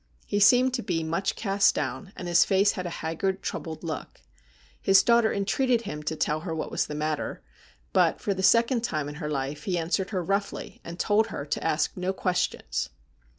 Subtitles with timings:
[0.25, 4.21] He seemed to be much cast down, and his face had a haggard, troubled look.
[4.81, 7.43] His daughter entreated him to tell her what was the matter,
[7.93, 11.45] but, for the second time in her life, he answered her roughly, and told her
[11.45, 12.89] to ask no questions.